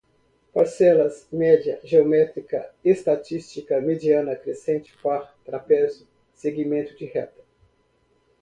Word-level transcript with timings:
parcelas, 0.51 1.27
média 1.31 1.79
geométrica, 1.83 2.67
estatística, 2.83 3.79
mediana, 3.79 4.35
crescente, 4.35 4.97
par, 4.97 5.37
trapézio, 5.45 6.07
segmento 6.33 6.97
de 6.97 7.05
reta 7.05 7.43